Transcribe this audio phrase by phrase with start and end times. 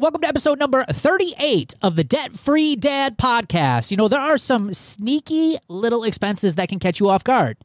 [0.00, 3.90] Welcome to episode number 38 of the Debt Free Dad podcast.
[3.90, 7.58] You know, there are some sneaky little expenses that can catch you off guard.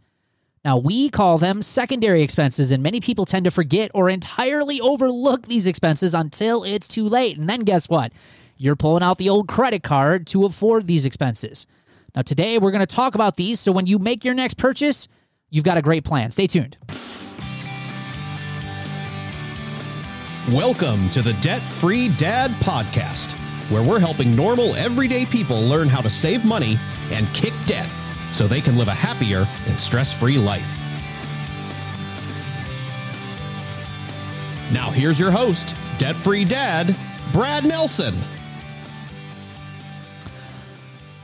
[0.66, 5.48] Now, we call them secondary expenses, and many people tend to forget or entirely overlook
[5.48, 7.38] these expenses until it's too late.
[7.38, 8.12] And then guess what?
[8.58, 11.66] You're pulling out the old credit card to afford these expenses.
[12.14, 15.08] Now, today we're going to talk about these, so when you make your next purchase,
[15.50, 16.32] you've got a great plan.
[16.32, 16.76] Stay tuned.
[20.54, 23.34] Welcome to the Debt Free Dad Podcast,
[23.70, 26.80] where we're helping normal, everyday people learn how to save money
[27.12, 27.90] and kick debt
[28.32, 30.80] so they can live a happier and stress free life.
[34.72, 36.96] Now, here's your host, Debt Free Dad,
[37.34, 38.16] Brad Nelson.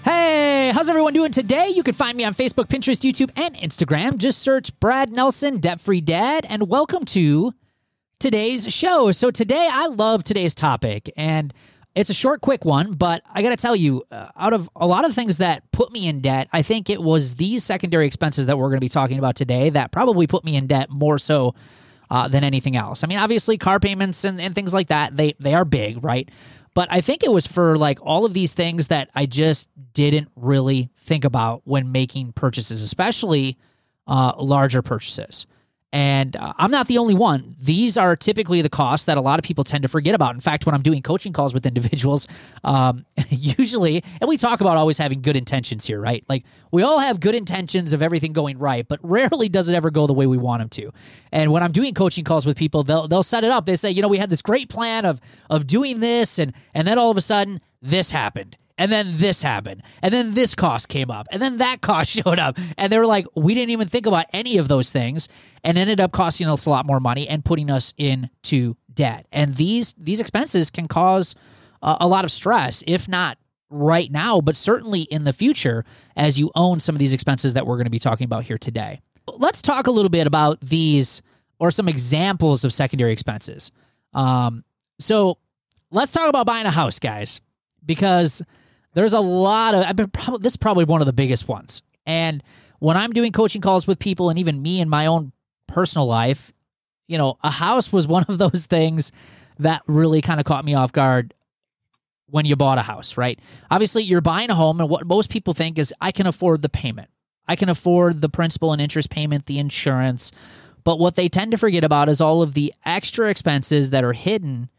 [0.04, 1.70] Hey, how's everyone doing today?
[1.70, 4.18] You can find me on Facebook, Pinterest, YouTube, and Instagram.
[4.18, 7.54] Just search Brad Nelson, Debt Free Dad, and welcome to
[8.24, 9.12] today's show.
[9.12, 11.54] So, today I love today's topic, and
[11.94, 14.88] it's a short, quick one, but I got to tell you, uh, out of a
[14.88, 18.46] lot of things that put me in debt, I think it was these secondary expenses
[18.46, 21.20] that we're going to be talking about today that probably put me in debt more
[21.20, 21.54] so
[22.10, 23.04] uh, than anything else.
[23.04, 26.30] I mean, obviously, car payments and, and things like that, they, they are big, right?
[26.74, 30.30] But I think it was for like all of these things that I just didn't
[30.38, 33.58] really think about when making purchases, especially
[34.08, 35.46] uh, larger purchases.
[35.94, 37.56] And uh, I'm not the only one.
[37.62, 40.34] These are typically the costs that a lot of people tend to forget about.
[40.34, 42.28] In fact, when I'm doing coaching calls with individuals,
[42.64, 46.26] um, usually, and we talk about always having good intentions here, right?
[46.28, 49.92] Like we all have good intentions of everything going right, but rarely does it ever
[49.92, 50.92] go the way we want them to.
[51.32, 53.68] And when I'm doing coaching calls with people, they'll they'll set it up.
[53.68, 56.88] They say, you know, we had this great plan of of doing this, and and
[56.88, 59.84] then all of a sudden this happened and then this happened.
[60.02, 61.28] And then this cost came up.
[61.32, 62.58] And then that cost showed up.
[62.78, 65.30] And they were like we didn't even think about any of those things
[65.64, 69.28] and ended up costing us a lot more money and putting us into debt.
[69.32, 71.36] And these these expenses can cause
[71.82, 73.38] a lot of stress if not
[73.70, 75.84] right now but certainly in the future
[76.16, 78.58] as you own some of these expenses that we're going to be talking about here
[78.58, 79.02] today.
[79.28, 81.22] Let's talk a little bit about these
[81.60, 83.72] or some examples of secondary expenses.
[84.14, 84.64] Um,
[85.00, 85.38] so
[85.92, 87.42] let's talk about buying a house guys
[87.86, 88.42] because
[88.94, 91.82] there's a lot of I've been probably this is probably one of the biggest ones.
[92.06, 92.44] And
[92.80, 95.32] when I'm doing coaching calls with people and even me in my own
[95.68, 96.52] personal life,
[97.08, 99.12] you know, a house was one of those things
[99.60, 101.34] that really kind of caught me off guard
[102.28, 103.40] when you bought a house, right?
[103.70, 106.70] Obviously, you're buying a home and what most people think is I can afford the
[106.70, 107.10] payment.
[107.48, 110.32] I can afford the principal and interest payment, the insurance.
[110.84, 114.14] But what they tend to forget about is all of the extra expenses that are
[114.14, 114.70] hidden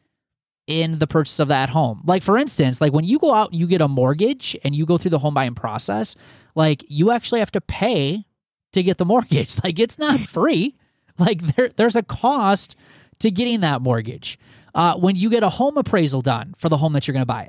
[0.66, 2.02] in the purchase of that home.
[2.04, 4.86] Like for instance, like when you go out and you get a mortgage and you
[4.86, 6.16] go through the home buying process,
[6.54, 8.24] like you actually have to pay
[8.72, 9.62] to get the mortgage.
[9.62, 10.74] Like it's not free.
[11.18, 12.76] Like there there's a cost
[13.20, 14.38] to getting that mortgage.
[14.74, 17.26] Uh, when you get a home appraisal done for the home that you're going to
[17.26, 17.48] buy,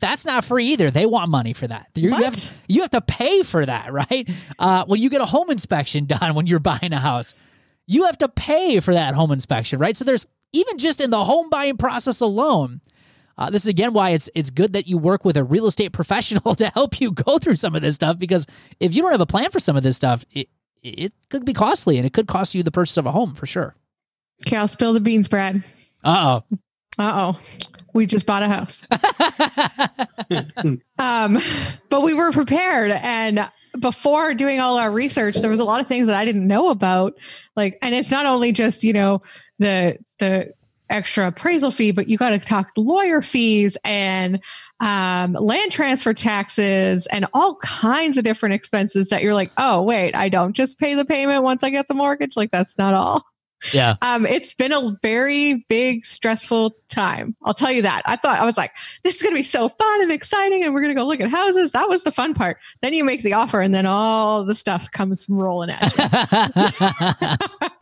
[0.00, 0.90] that's not free either.
[0.90, 1.86] They want money for that.
[1.94, 4.28] You, have, you have to pay for that, right?
[4.58, 7.32] Uh, when you get a home inspection done when you're buying a house,
[7.86, 9.96] you have to pay for that home inspection, right?
[9.96, 12.80] So there's even just in the home buying process alone.
[13.36, 15.92] Uh, this is again why it's it's good that you work with a real estate
[15.92, 18.46] professional to help you go through some of this stuff because
[18.80, 20.48] if you don't have a plan for some of this stuff, it
[20.82, 23.46] it could be costly and it could cost you the purchase of a home for
[23.46, 23.74] sure.
[24.46, 25.64] Okay, I'll spill the beans, Brad.
[26.04, 26.58] Uh oh.
[26.98, 27.40] Uh oh.
[27.92, 28.80] We just bought a house.
[30.98, 31.38] um,
[31.88, 33.48] but we were prepared and
[33.78, 36.68] before doing all our research, there was a lot of things that I didn't know
[36.68, 37.14] about.
[37.56, 39.20] Like, and it's not only just, you know,
[39.58, 40.52] the the
[40.90, 44.40] extra appraisal fee, but you got to talk lawyer fees and
[44.80, 50.14] um, land transfer taxes and all kinds of different expenses that you're like, oh, wait,
[50.14, 52.36] I don't just pay the payment once I get the mortgage.
[52.36, 53.24] Like, that's not all.
[53.72, 53.96] Yeah.
[54.02, 57.34] Um, it's been a very big, stressful time.
[57.44, 58.02] I'll tell you that.
[58.04, 60.82] I thought I was like, this is gonna be so fun and exciting, and we're
[60.82, 61.72] gonna go look at houses.
[61.72, 62.58] That was the fun part.
[62.82, 66.04] Then you make the offer, and then all the stuff comes rolling at you.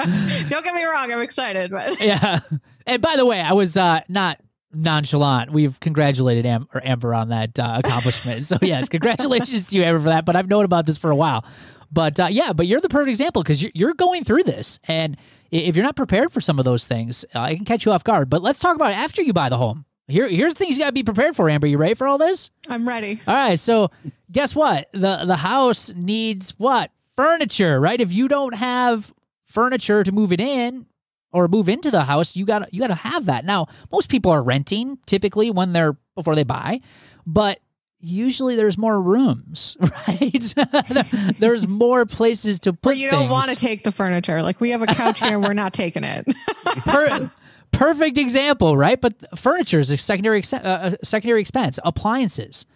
[0.48, 2.40] Don't get me wrong, I'm excited, but yeah.
[2.86, 4.38] And by the way, I was uh, not
[4.74, 5.52] nonchalant.
[5.52, 8.44] We've congratulated Am- or Amber on that uh, accomplishment.
[8.44, 10.24] so yes, congratulations to you, Amber, for that.
[10.24, 11.44] But I've known about this for a while.
[11.90, 15.16] But uh, yeah, but you're the perfect example because you're, you're going through this, and
[15.52, 18.02] if you're not prepared for some of those things, uh, it can catch you off
[18.02, 18.28] guard.
[18.30, 19.84] But let's talk about after you buy the home.
[20.08, 21.48] Here, here's the things you got to be prepared for.
[21.48, 22.50] Amber, you ready for all this?
[22.68, 23.20] I'm ready.
[23.26, 23.58] All right.
[23.58, 23.90] So,
[24.30, 24.88] guess what?
[24.92, 26.90] the The house needs what?
[27.16, 28.00] Furniture, right?
[28.00, 29.12] If you don't have
[29.46, 30.86] furniture to move it in
[31.32, 33.44] or move into the house, you got you got to have that.
[33.44, 36.80] Now, most people are renting typically when they're before they buy,
[37.26, 37.60] but
[38.02, 39.76] usually there's more rooms,
[40.08, 40.54] right?
[41.38, 42.82] there's more places to put.
[42.82, 44.42] But you don't want to take the furniture.
[44.42, 46.26] Like we have a couch here, and we're not taking it.
[46.84, 47.30] per-
[47.70, 49.00] perfect example, right?
[49.00, 51.78] But furniture is a secondary ex- uh, secondary expense.
[51.84, 52.66] Appliances,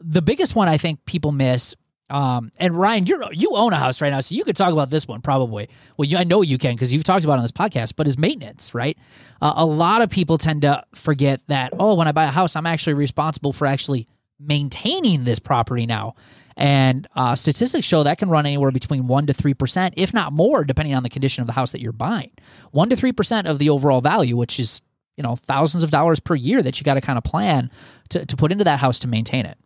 [0.00, 1.74] the biggest one I think people miss.
[2.08, 4.90] Um, and Ryan, you you own a house right now, so you could talk about
[4.90, 5.68] this one probably.
[5.96, 7.94] Well, you, I know you can because you've talked about it on this podcast.
[7.96, 8.96] But is maintenance right?
[9.42, 11.72] Uh, a lot of people tend to forget that.
[11.80, 14.06] Oh, when I buy a house, I'm actually responsible for actually
[14.38, 16.14] maintaining this property now.
[16.56, 20.64] And uh, statistics show that can run anywhere between 1% to 3%, if not more,
[20.64, 22.30] depending on the condition of the house that you're buying.
[22.74, 24.80] 1% to 3% of the overall value, which is,
[25.18, 27.70] you know, thousands of dollars per year that you got to kind of plan
[28.08, 29.58] to, to put into that house to maintain it.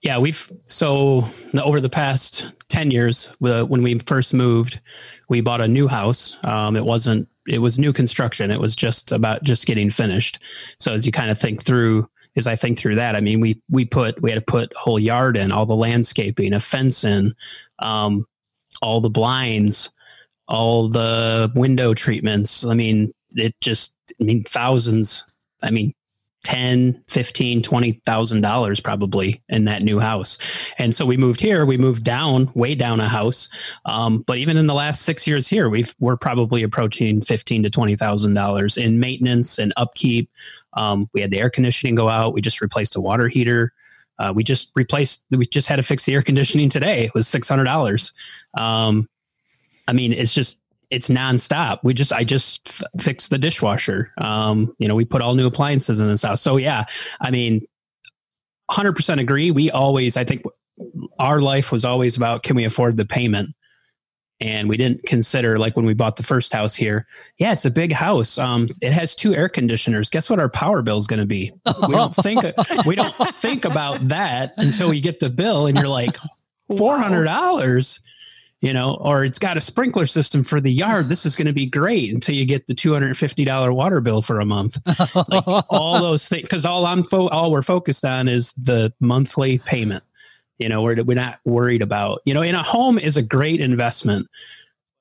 [0.00, 4.80] Yeah, we've so over the past 10 years, uh, when we first moved,
[5.28, 6.38] we bought a new house.
[6.44, 8.50] Um, it wasn't, it was new construction.
[8.50, 10.38] It was just about just getting finished.
[10.78, 13.60] So as you kind of think through as I think through that, I mean, we
[13.70, 17.04] we put we had to put a whole yard in, all the landscaping, a fence
[17.04, 17.34] in,
[17.78, 18.26] um,
[18.80, 19.90] all the blinds,
[20.48, 22.64] all the window treatments.
[22.64, 25.26] I mean, it just I mean thousands.
[25.62, 25.94] I mean,
[26.44, 30.38] 10 15 20000 dollars probably in that new house
[30.78, 33.48] and so we moved here we moved down way down a house
[33.84, 37.70] um, but even in the last six years here we've we're probably approaching 15 to
[37.70, 40.28] 20000 dollars in maintenance and upkeep
[40.74, 43.72] um, we had the air conditioning go out we just replaced a water heater
[44.18, 47.26] uh, we just replaced we just had to fix the air conditioning today it was
[47.26, 48.12] $600
[48.58, 49.08] um,
[49.88, 50.58] i mean it's just
[50.92, 51.78] it's nonstop.
[51.82, 54.12] We just, I just f- fixed the dishwasher.
[54.18, 56.42] Um, you know, we put all new appliances in this house.
[56.42, 56.84] So yeah,
[57.18, 57.66] I mean,
[58.70, 59.50] 100% agree.
[59.50, 60.42] We always, I think
[61.18, 63.54] our life was always about, can we afford the payment?
[64.42, 67.06] And we didn't consider like when we bought the first house here.
[67.38, 68.38] Yeah, it's a big house.
[68.38, 70.10] Um, it has two air conditioners.
[70.10, 71.52] Guess what our power bill is going to be?
[71.88, 72.42] We don't think
[72.86, 76.16] we don't think about that until you get the bill and you're like,
[76.76, 78.00] four hundred dollars
[78.62, 81.08] you know, or it's got a sprinkler system for the yard.
[81.08, 83.72] This is going to be great until you get the two hundred and fifty dollar
[83.72, 84.78] water bill for a month.
[84.86, 89.58] like all those things, because all I'm fo- all we're focused on is the monthly
[89.58, 90.04] payment.
[90.58, 92.20] You know, we're we're not worried about.
[92.24, 94.26] You know, in a home is a great investment,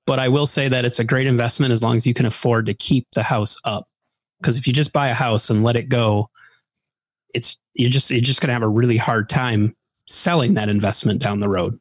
[0.05, 2.65] but I will say that it's a great investment as long as you can afford
[2.67, 3.87] to keep the house up.
[4.39, 6.29] Because if you just buy a house and let it go,
[7.33, 9.75] it's you're just you're just going to have a really hard time
[10.07, 11.79] selling that investment down the road.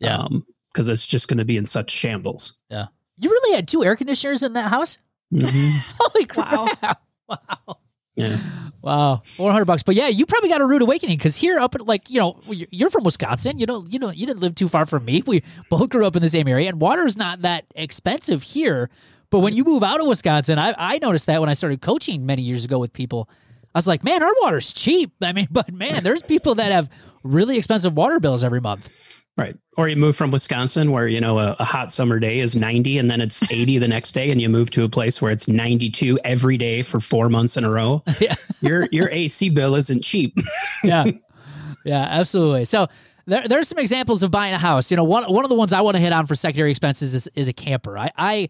[0.00, 0.16] Yeah.
[0.16, 2.60] Um, because it's just going to be in such shambles.
[2.68, 2.86] Yeah.
[3.16, 4.98] You really had two air conditioners in that house?
[5.32, 5.78] Mm-hmm.
[6.00, 6.82] Holy crap.
[6.82, 6.96] Wow.
[7.68, 7.76] wow.
[8.16, 8.38] Yeah.
[8.80, 9.22] Wow.
[9.36, 9.82] 400 bucks.
[9.82, 12.38] But yeah, you probably got a rude awakening because here up at like, you know,
[12.46, 13.58] you're from Wisconsin.
[13.58, 15.22] You know, you know, you didn't live too far from me.
[15.26, 18.90] We both grew up in the same area and water is not that expensive here.
[19.30, 19.56] But when mm.
[19.56, 22.64] you move out of Wisconsin, I, I noticed that when I started coaching many years
[22.64, 23.28] ago with people,
[23.74, 25.12] I was like, man, our water's cheap.
[25.22, 26.90] I mean, but man, there's people that have
[27.22, 28.88] really expensive water bills every month.
[29.36, 29.56] Right.
[29.76, 32.98] Or you move from Wisconsin where, you know, a, a, hot summer day is 90
[32.98, 35.48] and then it's 80 the next day and you move to a place where it's
[35.48, 38.02] 92 every day for 4 months in a row.
[38.20, 38.36] Yeah.
[38.60, 40.36] your your AC bill isn't cheap.
[40.84, 41.10] yeah.
[41.84, 42.64] Yeah, absolutely.
[42.64, 42.86] So
[43.26, 44.90] there, there's some examples of buying a house.
[44.90, 47.12] You know, one one of the ones I want to hit on for secondary expenses
[47.12, 47.98] is, is a camper.
[47.98, 48.48] I, I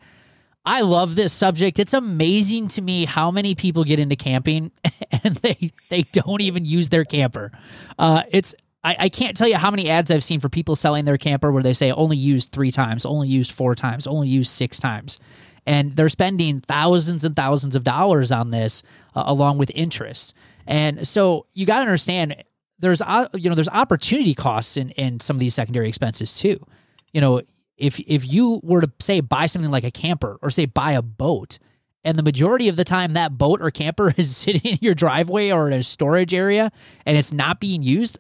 [0.67, 1.79] I love this subject.
[1.79, 4.71] It's amazing to me how many people get into camping
[5.25, 7.53] and they they don't even use their camper.
[7.99, 8.55] Uh, it's
[8.85, 11.51] I, I can't tell you how many ads I've seen for people selling their camper
[11.51, 15.19] where they say only used three times, only used four times, only used six times.
[15.67, 18.83] And they're spending thousands and thousands of dollars on this
[19.15, 20.35] uh, along with interest.
[20.67, 22.44] And so you got to understand
[22.79, 26.65] there's uh, you know there's opportunity costs in in some of these secondary expenses too.
[27.13, 27.41] You know,
[27.79, 31.03] if if you were to say buy something like a camper or say buy a
[31.03, 31.58] boat,
[32.03, 35.51] and the majority of the time that boat or camper is sitting in your driveway
[35.51, 36.70] or in a storage area
[37.06, 38.19] and it's not being used,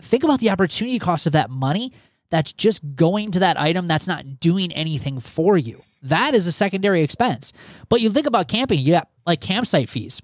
[0.00, 1.92] think about the opportunity cost of that money
[2.30, 5.82] that's just going to that item that's not doing anything for you.
[6.02, 7.52] That is a secondary expense.
[7.88, 10.22] But you think about camping, you got like campsite fees.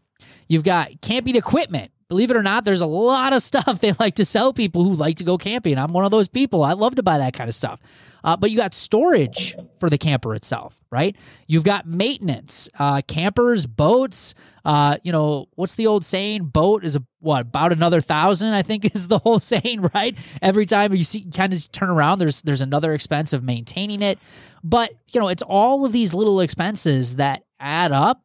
[0.49, 1.93] You've got camping equipment.
[2.09, 4.95] Believe it or not, there's a lot of stuff they like to sell people who
[4.95, 5.79] like to go camping.
[5.79, 6.65] I'm one of those people.
[6.65, 7.81] I love to buy that kind of stuff.
[8.25, 11.17] Uh, but you got storage for the camper itself, right?
[11.47, 14.35] You've got maintenance, uh, campers, boats.
[14.65, 16.47] Uh, you know, what's the old saying?
[16.47, 18.55] Boat is a what about another thousand?
[18.55, 20.17] I think is the whole saying, right?
[20.43, 24.19] Every time you see, kind of turn around, there's there's another expense of maintaining it.
[24.65, 28.23] But you know, it's all of these little expenses that add up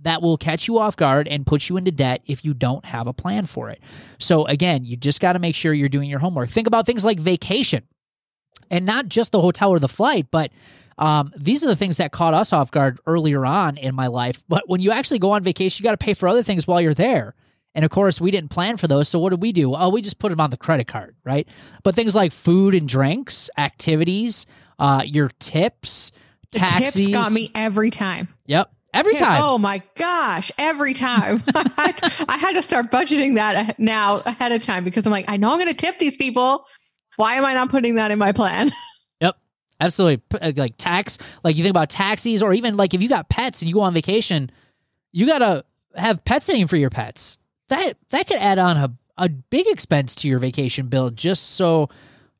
[0.00, 3.06] that will catch you off guard and put you into debt if you don't have
[3.06, 3.80] a plan for it.
[4.18, 6.50] So again, you just got to make sure you're doing your homework.
[6.50, 7.82] Think about things like vacation
[8.70, 10.52] and not just the hotel or the flight, but
[10.98, 14.42] um, these are the things that caught us off guard earlier on in my life.
[14.48, 16.80] But when you actually go on vacation, you got to pay for other things while
[16.80, 17.34] you're there.
[17.74, 19.06] And of course, we didn't plan for those.
[19.08, 19.74] So what did we do?
[19.74, 21.46] Oh, we just put them on the credit card, right?
[21.82, 24.46] But things like food and drinks, activities,
[24.78, 26.10] uh, your tips,
[26.52, 26.94] the taxis.
[26.94, 28.28] tips got me every time.
[28.46, 28.72] Yep.
[28.96, 29.42] Every time.
[29.42, 30.50] Oh my gosh!
[30.58, 35.06] Every time I, had, I had to start budgeting that now ahead of time because
[35.06, 36.66] I'm like, I know I'm going to tip these people.
[37.16, 38.70] Why am I not putting that in my plan?
[39.20, 39.36] Yep.
[39.80, 40.22] Absolutely.
[40.40, 43.62] Uh, Like tax, like you think about taxis, or even like if you got pets
[43.62, 44.50] and you go on vacation,
[45.12, 47.38] you gotta have pet sitting for your pets.
[47.68, 51.88] That that could add on a, a big expense to your vacation bill just so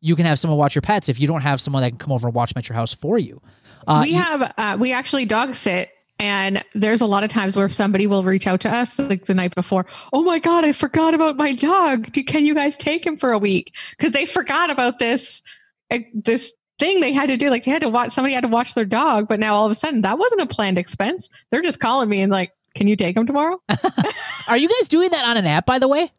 [0.01, 2.13] you can have someone watch your pets if you don't have someone that can come
[2.13, 3.41] over and watch them at your house for you.
[3.87, 7.69] Uh, we have uh, we actually dog sit and there's a lot of times where
[7.69, 11.13] somebody will reach out to us like the night before oh my god i forgot
[11.15, 14.71] about my dog Do, can you guys take him for a week because they forgot
[14.71, 15.43] about this
[15.91, 18.49] uh, this thing they had to do like they had to watch somebody had to
[18.49, 21.63] watch their dog but now all of a sudden that wasn't a planned expense they're
[21.63, 23.61] just calling me and like can you take him tomorrow
[24.49, 26.13] are you guys doing that on an app, by the way?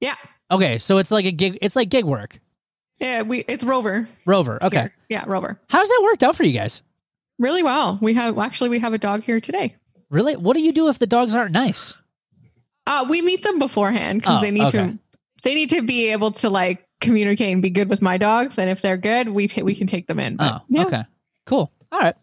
[0.00, 0.16] Yeah.
[0.50, 1.56] Okay, so it's like a gig.
[1.62, 2.40] It's like gig work.
[3.00, 4.58] yeah we it's rover Rover.
[4.62, 4.80] Okay.
[4.80, 4.94] here.
[5.08, 6.82] yeah rover How's that worked out for you guys?
[7.38, 9.74] Really well we have actually we have a dog here today
[10.10, 10.36] Really?
[10.36, 11.94] What do you do if the dogs aren't nice?
[12.86, 14.78] Uh, we meet them beforehand because Oh, they need okay.
[14.78, 14.98] to.
[15.42, 18.56] They need to be able to like communicate and be good with my dogs.
[18.58, 20.36] And if they're good, we ta- we can take them in.
[20.36, 20.84] But, Oh, yeah.
[20.84, 21.02] okay.
[21.46, 21.72] Cool.
[21.90, 22.14] All right.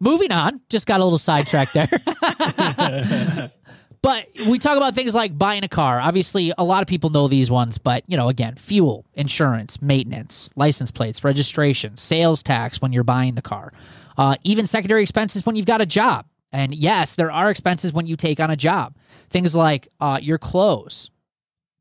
[0.00, 0.60] Moving on.
[0.70, 1.90] Just got a little sidetracked there.
[4.02, 6.00] but we talk about things like buying a car.
[6.00, 10.50] Obviously, a lot of people know these ones, but you know, again, fuel, insurance, maintenance,
[10.56, 13.72] license plates, registration, sales tax when you're buying the car,
[14.16, 16.26] uh, even secondary expenses when you've got a job.
[16.52, 18.94] And yes, there are expenses when you take on a job.
[19.30, 21.10] Things like uh, your clothes.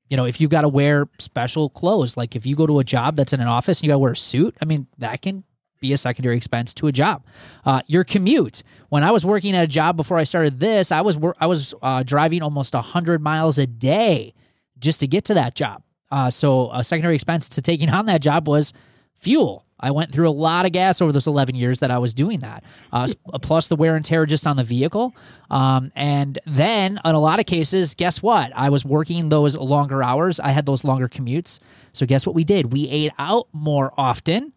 [0.10, 2.84] You know, if you've got to wear special clothes, like if you go to a
[2.84, 5.22] job that's in an office and you got to wear a suit, I mean, that
[5.22, 5.44] can
[5.80, 7.24] be a secondary expense to a job.
[7.66, 8.64] Uh, your commute.
[8.90, 11.74] When I was working at a job before I started this, I was I was
[11.82, 14.34] uh, driving almost hundred miles a day
[14.80, 15.84] just to get to that job.
[16.12, 18.74] Uh, so a secondary expense to taking on that job was
[19.18, 19.66] fuel.
[19.80, 22.40] I went through a lot of gas over those 11 years that I was doing
[22.40, 23.08] that, uh,
[23.42, 25.16] plus the wear and tear just on the vehicle.
[25.52, 28.52] Um, and then, in a lot of cases, guess what?
[28.56, 30.40] I was working those longer hours.
[30.40, 31.60] I had those longer commutes.
[31.94, 32.74] So, guess what we did?
[32.74, 34.52] We ate out more often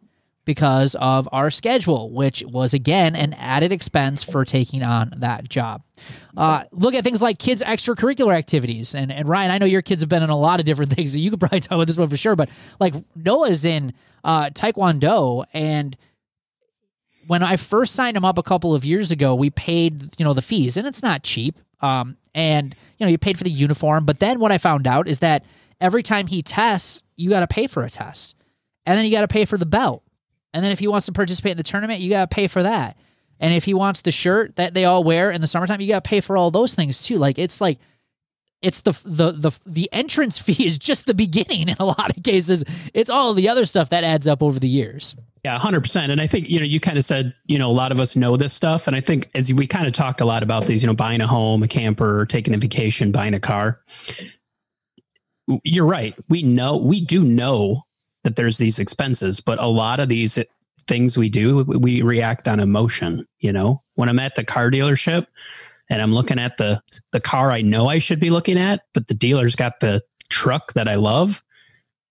[0.44, 5.82] because of our schedule, which was again an added expense for taking on that job.
[6.37, 8.94] Uh, look at things like kids' extracurricular activities.
[8.94, 11.12] And, and Ryan, I know your kids have been in a lot of different things.
[11.12, 12.37] So you could probably talk about this one for sure.
[12.37, 13.92] But like Noah's in
[14.25, 15.44] uh, Taekwondo.
[15.52, 15.97] And
[17.26, 20.35] when I first signed him up a couple of years ago, we paid, you know,
[20.35, 21.59] the fees and it's not cheap.
[21.80, 24.04] Um, and, you know, you paid for the uniform.
[24.04, 25.44] But then what I found out is that
[25.80, 28.35] every time he tests, you got to pay for a test.
[28.87, 30.02] And then you got to pay for the belt.
[30.52, 32.62] And then if he wants to participate in the tournament, you got to pay for
[32.62, 32.97] that.
[33.38, 36.04] And if he wants the shirt that they all wear in the summertime, you got
[36.04, 37.16] to pay for all those things too.
[37.16, 37.78] Like it's like
[38.62, 42.23] it's the the the the entrance fee is just the beginning in a lot of
[42.23, 42.64] cases.
[42.92, 45.14] It's all the other stuff that adds up over the years.
[45.45, 46.12] Yeah, hundred percent.
[46.12, 48.14] And I think you know you kind of said you know a lot of us
[48.14, 50.83] know this stuff, and I think as we kind of talked a lot about these,
[50.83, 53.80] you know, buying a home, a camper, taking a vacation, buying a car.
[55.64, 56.14] You're right.
[56.28, 57.85] We know we do know
[58.30, 60.38] that there's these expenses, but a lot of these
[60.87, 63.26] things we do, we react on emotion.
[63.40, 65.26] You know, when I'm at the car dealership
[65.88, 69.08] and I'm looking at the the car I know I should be looking at, but
[69.08, 71.42] the dealer's got the truck that I love,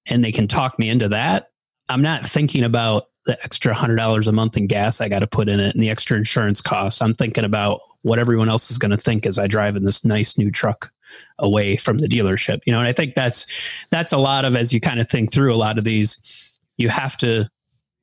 [0.06, 1.52] and they can talk me into that.
[1.88, 5.28] I'm not thinking about the extra hundred dollars a month in gas I got to
[5.28, 7.02] put in it and the extra insurance costs.
[7.02, 10.04] I'm thinking about what everyone else is going to think as I drive in this
[10.04, 10.92] nice new truck
[11.40, 12.62] away from the dealership.
[12.66, 13.46] You know, and I think that's
[13.92, 16.22] that's a lot of as you kind of think through a lot of these,
[16.78, 17.50] you have to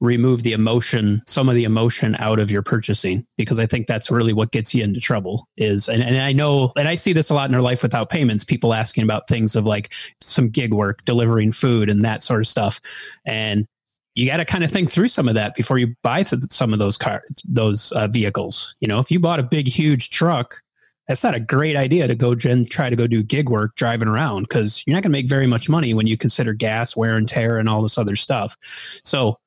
[0.00, 4.10] remove the emotion, some of the emotion out of your purchasing, because I think that's
[4.10, 7.30] really what gets you into trouble is, and, and I know, and I see this
[7.30, 10.74] a lot in our life without payments, people asking about things of like some gig
[10.74, 12.78] work, delivering food and that sort of stuff.
[13.24, 13.66] And
[14.14, 16.78] you got to kind of think through some of that before you buy some of
[16.78, 18.76] those cars, those uh, vehicles.
[18.80, 20.60] You know, if you bought a big, huge truck,
[21.08, 24.08] that's not a great idea to go and try to go do gig work driving
[24.08, 27.16] around because you're not going to make very much money when you consider gas, wear
[27.16, 28.56] and tear, and all this other stuff.
[29.04, 29.38] So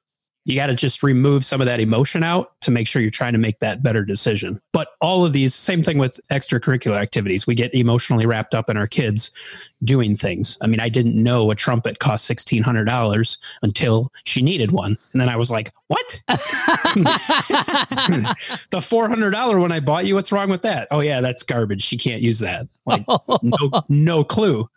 [0.50, 3.34] you got to just remove some of that emotion out to make sure you're trying
[3.34, 4.60] to make that better decision.
[4.74, 7.46] But all of these, same thing with extracurricular activities.
[7.46, 9.30] We get emotionally wrapped up in our kids
[9.84, 10.58] doing things.
[10.64, 14.98] I mean, I didn't know a trumpet cost sixteen hundred dollars until she needed one,
[15.14, 16.20] and then I was like, "What?
[18.72, 20.16] the four hundred dollar one I bought you?
[20.16, 20.88] What's wrong with that?
[20.90, 21.84] Oh yeah, that's garbage.
[21.84, 22.68] She can't use that.
[22.88, 23.06] Like,
[23.44, 24.68] no, no clue.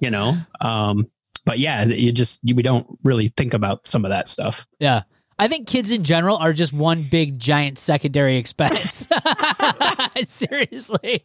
[0.00, 1.10] You know." Um,
[1.46, 4.66] but yeah, you just you, we don't really think about some of that stuff.
[4.78, 5.02] Yeah.
[5.38, 9.08] I think kids in general are just one big giant secondary expense.
[10.26, 11.24] Seriously.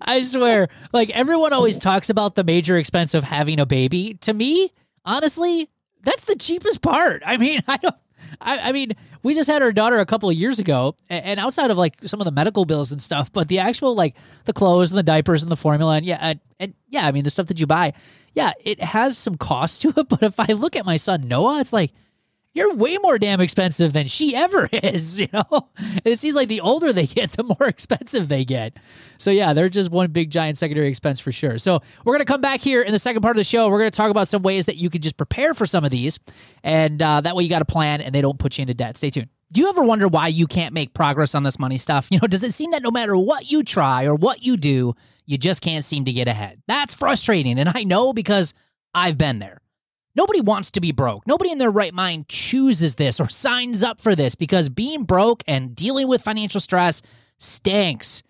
[0.00, 4.14] I swear, like everyone always talks about the major expense of having a baby.
[4.22, 4.72] To me,
[5.04, 5.70] honestly,
[6.02, 7.22] that's the cheapest part.
[7.24, 7.94] I mean, I don't
[8.40, 11.70] I, I mean, we just had our daughter a couple of years ago, and outside
[11.70, 14.90] of like some of the medical bills and stuff, but the actual like the clothes
[14.90, 17.46] and the diapers and the formula and yeah, and, and yeah, I mean the stuff
[17.46, 17.92] that you buy,
[18.34, 20.08] yeah, it has some cost to it.
[20.08, 21.92] But if I look at my son Noah, it's like
[22.56, 25.68] you're way more damn expensive than she ever is, you know?
[26.04, 28.78] It seems like the older they get, the more expensive they get.
[29.18, 31.58] So, yeah, they're just one big giant secondary expense for sure.
[31.58, 33.68] So, we're to come back here in the second part of the show.
[33.68, 36.18] We're to talk about some ways that you can just prepare for some of these.
[36.64, 38.96] And uh, that way you got a plan and they don't put you into debt.
[38.96, 39.28] Stay tuned.
[39.52, 42.08] Do you ever wonder why you can't make progress on this money stuff?
[42.10, 44.94] You know, does it seem that no matter what you try or what you do,
[45.24, 46.60] you just can't seem to get ahead?
[46.66, 47.58] That's frustrating.
[47.60, 48.54] And I know because
[48.92, 49.60] I've been there.
[50.16, 51.26] Nobody wants to be broke.
[51.26, 55.44] Nobody in their right mind chooses this or signs up for this because being broke
[55.46, 57.02] and dealing with financial stress
[57.38, 58.22] stinks.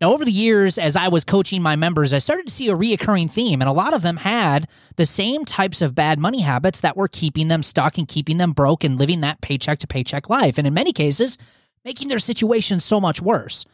[0.00, 2.76] Now, over the years, as I was coaching my members, I started to see a
[2.76, 6.82] reoccurring theme, and a lot of them had the same types of bad money habits
[6.82, 10.28] that were keeping them stuck and keeping them broke and living that paycheck to paycheck
[10.28, 10.56] life.
[10.56, 11.36] And in many cases,
[11.84, 13.64] making their situation so much worse.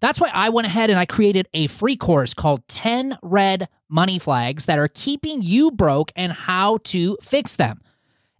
[0.00, 4.18] That's why I went ahead and I created a free course called 10 Red Money
[4.18, 7.80] Flags that are keeping you broke and how to fix them.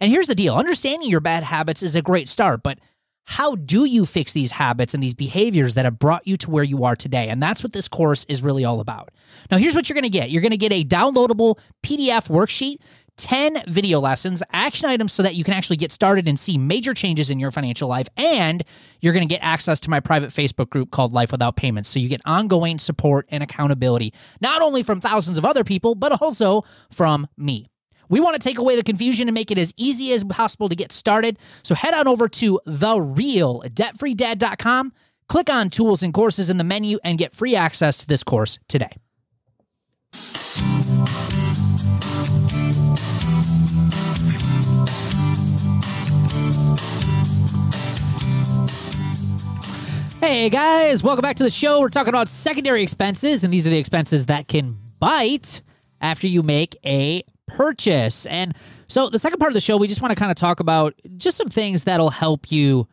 [0.01, 2.79] And here's the deal understanding your bad habits is a great start, but
[3.25, 6.63] how do you fix these habits and these behaviors that have brought you to where
[6.63, 7.29] you are today?
[7.29, 9.11] And that's what this course is really all about.
[9.51, 12.79] Now, here's what you're going to get you're going to get a downloadable PDF worksheet
[13.17, 16.95] 10 video lessons, action items so that you can actually get started and see major
[16.95, 18.09] changes in your financial life.
[18.17, 18.63] And
[19.01, 21.89] you're going to get access to my private Facebook group called Life Without Payments.
[21.89, 26.21] So you get ongoing support and accountability, not only from thousands of other people, but
[26.21, 27.69] also from me.
[28.09, 30.77] We want to take away the confusion and make it as easy as possible to
[30.77, 31.39] get started.
[31.63, 34.93] So head on over to therealdebtfreedad.com,
[35.29, 38.61] click on tools and courses in the menu, and get free access to this course
[38.69, 38.93] today.
[50.27, 51.81] Hey guys, welcome back to the show.
[51.81, 55.63] We're talking about secondary expenses, and these are the expenses that can bite
[56.01, 58.27] after you make a purchase.
[58.27, 58.53] And
[58.89, 60.95] so, the second part of the show, we just want to kind of talk about
[61.17, 62.89] just some things that'll help you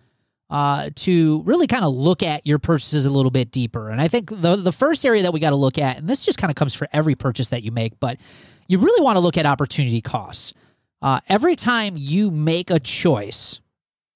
[0.51, 3.89] uh, to really kind of look at your purchases a little bit deeper.
[3.89, 6.23] And I think the the first area that we got to look at, and this
[6.23, 8.19] just kind of comes for every purchase that you make, but
[8.67, 10.53] you really want to look at opportunity costs.
[11.01, 13.59] Uh, every time you make a choice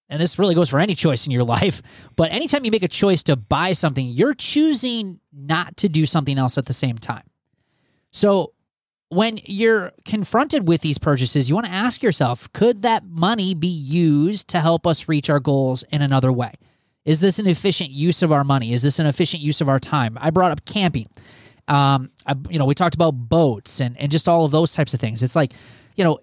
[0.10, 1.82] and this really goes for any choice in your life,
[2.16, 6.38] but anytime you make a choice to buy something, you're choosing not to do something
[6.38, 7.24] else at the same time.
[8.12, 8.54] So
[9.10, 13.68] when you're confronted with these purchases, you want to ask yourself could that money be
[13.68, 16.54] used to help us reach our goals in another way?
[17.06, 18.74] Is this an efficient use of our money?
[18.74, 20.18] Is this an efficient use of our time?
[20.20, 21.08] I brought up camping.
[21.70, 24.94] Um, I, you know, we talked about boats and, and just all of those types
[24.94, 25.24] of things.
[25.24, 25.54] It's like,
[25.96, 26.20] you know,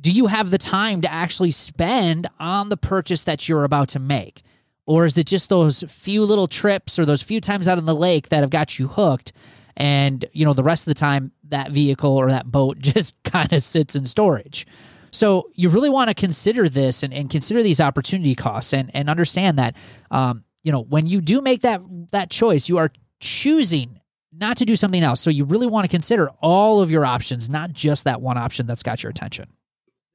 [0.00, 3.98] do you have the time to actually spend on the purchase that you're about to
[3.98, 4.42] make?
[4.86, 7.94] Or is it just those few little trips or those few times out on the
[7.94, 9.32] lake that have got you hooked?
[9.76, 13.52] And, you know, the rest of the time, that vehicle or that boat just kind
[13.52, 14.66] of sits in storage.
[15.10, 19.08] So you really want to consider this and, and consider these opportunity costs and, and
[19.08, 19.74] understand that,
[20.10, 21.80] um, you know, when you do make that
[22.10, 24.00] that choice, you are choosing
[24.32, 25.20] not to do something else.
[25.20, 28.66] So you really want to consider all of your options, not just that one option
[28.66, 29.48] that's got your attention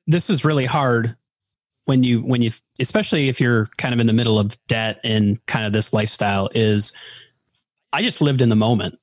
[0.08, 1.16] this is really hard
[1.86, 5.44] when you when you especially if you're kind of in the middle of debt and
[5.48, 6.94] kind of this lifestyle is
[7.94, 8.98] I just lived in the moment.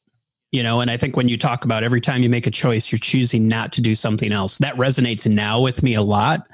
[0.51, 2.91] You know, and I think when you talk about every time you make a choice,
[2.91, 4.57] you're choosing not to do something else.
[4.57, 6.47] That resonates now with me a lot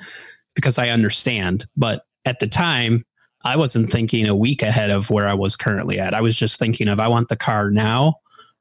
[0.57, 1.65] because I understand.
[1.77, 3.05] But at the time,
[3.45, 6.13] I wasn't thinking a week ahead of where I was currently at.
[6.13, 8.15] I was just thinking of I want the car now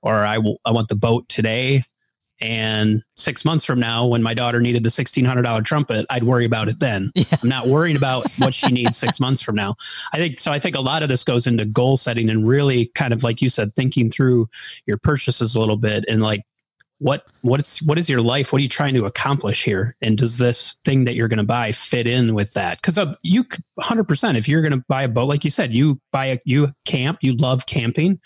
[0.04, 1.84] or I, w- I want the boat today
[2.44, 6.68] and six months from now, when my daughter needed the $1,600 trumpet, I'd worry about
[6.68, 7.10] it then.
[7.16, 7.38] Yeah.
[7.42, 9.76] I'm not worrying about what she needs six months from now.
[10.12, 10.52] I think so.
[10.52, 13.42] I think a lot of this goes into goal setting and really kind of like
[13.42, 14.50] you said, thinking through
[14.86, 16.42] your purchases a little bit and like,
[17.00, 20.38] what what's what is your life what are you trying to accomplish here and does
[20.38, 23.44] this thing that you're going to buy fit in with that because uh, you
[23.80, 26.72] 100% if you're going to buy a boat like you said you buy a you
[26.86, 28.20] camp you love camping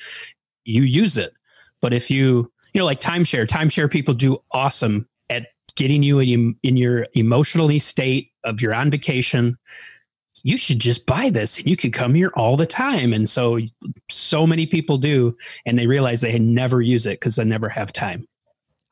[0.65, 1.33] you use it
[1.81, 6.55] but if you you know, like timeshare, timeshare people do awesome at getting you in,
[6.61, 9.57] in your emotionally state of you're on vacation.
[10.43, 13.13] You should just buy this and you can come here all the time.
[13.13, 13.57] And so,
[14.11, 15.35] so many people do,
[15.65, 18.27] and they realize they never use it because they never have time.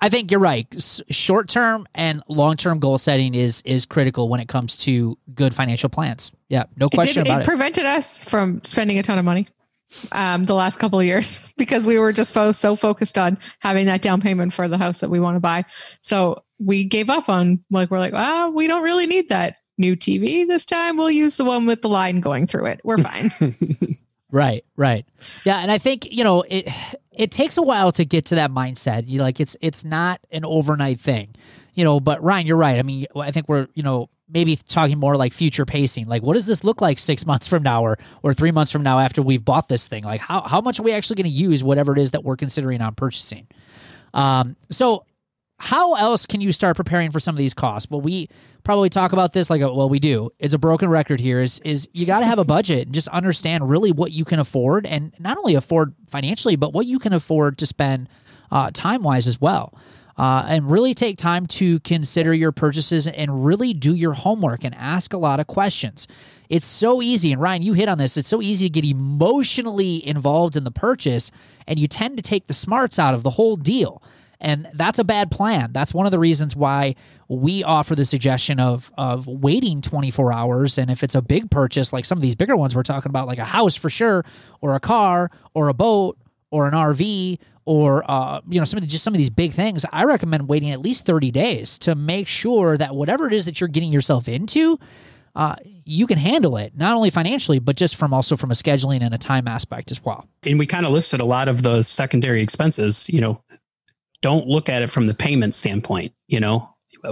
[0.01, 0.65] I think you're right.
[1.11, 5.53] Short term and long term goal setting is is critical when it comes to good
[5.53, 6.31] financial plans.
[6.49, 7.43] Yeah, no question it did, about it.
[7.43, 9.45] It prevented us from spending a ton of money
[10.11, 13.85] um, the last couple of years because we were just fo- so focused on having
[13.87, 15.65] that down payment for the house that we want to buy.
[16.01, 19.95] So we gave up on like we're like, ah, we don't really need that new
[19.95, 22.81] TV this time, we'll use the one with the line going through it.
[22.83, 23.31] We're fine.
[24.31, 25.05] Right, right.
[25.45, 26.67] Yeah, and I think, you know, it
[27.13, 29.07] it takes a while to get to that mindset.
[29.07, 31.35] You like it's it's not an overnight thing.
[31.73, 32.77] You know, but Ryan, you're right.
[32.77, 36.07] I mean, I think we're, you know, maybe talking more like future pacing.
[36.07, 38.83] Like what does this look like 6 months from now or or 3 months from
[38.83, 40.03] now after we've bought this thing?
[40.03, 42.37] Like how how much are we actually going to use whatever it is that we're
[42.37, 43.47] considering on purchasing?
[44.13, 45.05] Um so
[45.57, 47.89] how else can you start preparing for some of these costs?
[47.89, 48.29] Well, we
[48.63, 50.29] probably talk about this like, a, well, we do.
[50.37, 51.39] It's a broken record here.
[51.39, 54.39] Is is you got to have a budget and just understand really what you can
[54.39, 58.09] afford, and not only afford financially, but what you can afford to spend
[58.51, 59.73] uh, time wise as well.
[60.17, 64.73] Uh, and really take time to consider your purchases and really do your homework and
[64.75, 66.07] ask a lot of questions.
[66.49, 68.15] It's so easy, and Ryan, you hit on this.
[68.15, 71.31] It's so easy to get emotionally involved in the purchase,
[71.67, 74.01] and you tend to take the smarts out of the whole deal.
[74.39, 75.71] And that's a bad plan.
[75.71, 76.95] That's one of the reasons why
[77.27, 80.77] we offer the suggestion of of waiting 24 hours.
[80.77, 83.27] And if it's a big purchase, like some of these bigger ones we're talking about,
[83.27, 84.23] like a house for sure,
[84.61, 86.17] or a car, or a boat,
[86.51, 89.53] or an RV, or uh, you know, some of the, just some of these big
[89.53, 93.45] things, I recommend waiting at least 30 days to make sure that whatever it is
[93.45, 94.79] that you're getting yourself into,
[95.35, 99.01] uh, you can handle it not only financially but just from also from a scheduling
[99.01, 101.83] and a time aspect as well and we kind of listed a lot of the
[101.83, 103.39] secondary expenses you know
[104.25, 106.11] don't look at it from the payment standpoint.
[106.25, 106.67] You know,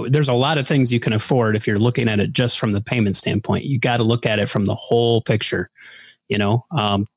[0.09, 2.71] there's a lot of things you can afford if you're looking at it just from
[2.71, 3.65] the payment standpoint.
[3.65, 5.69] You got to look at it from the whole picture.
[6.27, 7.07] You know, um,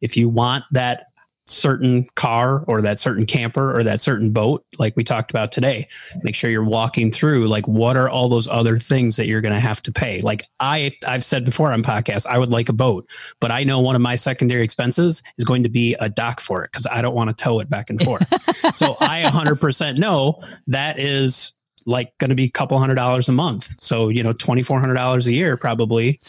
[0.00, 1.06] if you want that
[1.50, 5.88] certain car or that certain camper or that certain boat like we talked about today.
[6.22, 9.54] Make sure you're walking through like what are all those other things that you're going
[9.54, 10.20] to have to pay?
[10.20, 13.08] Like i i've said before on podcasts i would like a boat
[13.40, 16.62] but i know one of my secondary expenses is going to be a dock for
[16.62, 18.26] it because i don't want to tow it back and forth.
[18.74, 21.52] So i 100% know that is
[21.86, 23.80] like going to be a couple hundred dollars a month.
[23.80, 26.20] So you know $2400 a year probably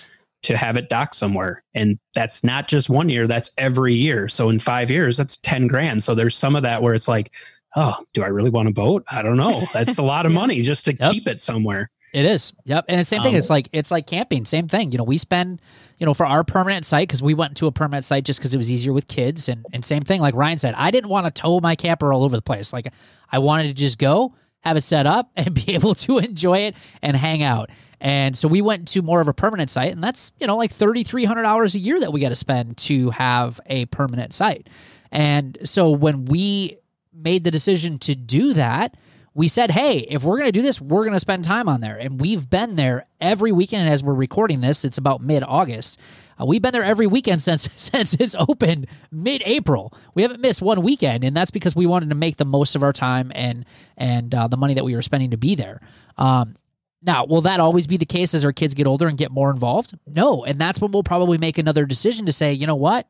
[0.44, 1.64] to have it docked somewhere.
[1.74, 4.28] And that's not just one year, that's every year.
[4.28, 6.04] So in five years, that's 10 grand.
[6.04, 7.34] So there's some of that where it's like,
[7.76, 9.04] oh, do I really want a boat?
[9.12, 9.66] I don't know.
[9.74, 11.12] That's a lot of money just to yep.
[11.12, 11.90] keep it somewhere.
[12.14, 12.52] It is.
[12.66, 12.86] Yep.
[12.90, 13.36] And the same thing.
[13.36, 14.46] Um, it's like it's like camping.
[14.46, 14.92] Same thing.
[14.92, 15.62] You know, we spend,
[15.98, 18.54] you know, for our permanent site because we went to a permanent site just because
[18.54, 19.48] it was easier with kids.
[19.48, 20.20] And and same thing.
[20.20, 22.74] Like Ryan said, I didn't want to tow my camper all over the place.
[22.74, 22.92] Like
[23.32, 26.76] I wanted to just go, have it set up, and be able to enjoy it
[27.02, 27.70] and hang out.
[28.02, 30.76] And so we went to more of a permanent site, and that's, you know, like
[30.76, 34.68] $3,300 a year that we got to spend to have a permanent site.
[35.12, 36.80] And so when we
[37.14, 38.98] made the decision to do that,
[39.36, 41.80] we said, hey, if we're going to do this, we're going to spend time on
[41.80, 41.96] there.
[41.96, 43.88] And we've been there every weekend.
[43.88, 46.00] as we're recording this, it's about mid August.
[46.40, 49.94] Uh, we've been there every weekend since since it's opened mid April.
[50.16, 52.82] We haven't missed one weekend, and that's because we wanted to make the most of
[52.82, 53.64] our time and
[53.96, 55.82] and uh, the money that we were spending to be there.
[56.18, 56.56] Um,
[57.04, 59.50] now, will that always be the case as our kids get older and get more
[59.50, 59.98] involved?
[60.06, 60.44] No.
[60.44, 63.08] And that's when we'll probably make another decision to say, you know what?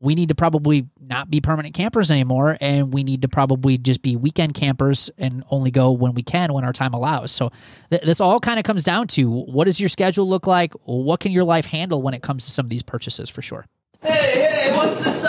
[0.00, 2.56] We need to probably not be permanent campers anymore.
[2.60, 6.52] And we need to probably just be weekend campers and only go when we can,
[6.52, 7.32] when our time allows.
[7.32, 7.50] So
[7.90, 10.72] th- this all kind of comes down to what does your schedule look like?
[10.84, 13.66] What can your life handle when it comes to some of these purchases for sure?
[14.00, 15.24] Hey, hey, what's this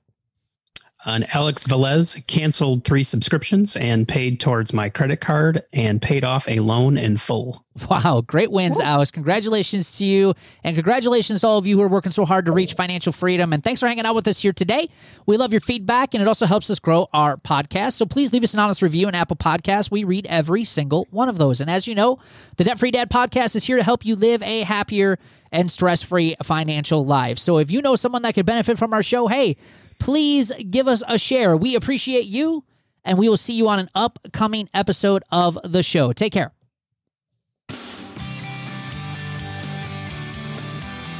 [1.05, 6.47] And Alex Velez canceled three subscriptions and paid towards my credit card and paid off
[6.47, 7.65] a loan in full.
[7.89, 9.09] Wow, great wins, Alex.
[9.11, 10.33] Congratulations to you.
[10.63, 13.51] And congratulations to all of you who are working so hard to reach financial freedom.
[13.51, 14.89] And thanks for hanging out with us here today.
[15.25, 17.93] We love your feedback, and it also helps us grow our podcast.
[17.93, 19.89] So please leave us an honest review in Apple Podcasts.
[19.89, 21.61] We read every single one of those.
[21.61, 22.19] And as you know,
[22.57, 25.17] the Debt Free Dad podcast is here to help you live a happier
[25.51, 27.37] and stress free financial life.
[27.39, 29.57] So if you know someone that could benefit from our show, hey,
[29.99, 31.57] please give us a share.
[31.57, 32.63] We appreciate you,
[33.03, 36.13] and we will see you on an upcoming episode of the show.
[36.13, 36.51] Take care.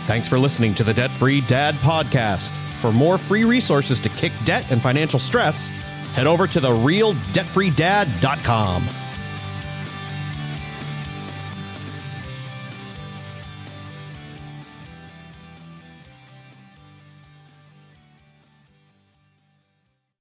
[0.05, 2.51] Thanks for listening to the Debt Free Dad podcast.
[2.81, 5.67] For more free resources to kick debt and financial stress,
[6.15, 9.02] head over to therealdebtfreedad.com.